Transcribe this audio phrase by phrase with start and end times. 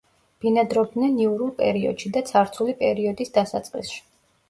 [0.45, 4.07] ბინადრობდნენ იურულ პერიოდში და ცარცული პერიოდის დასაწყისში.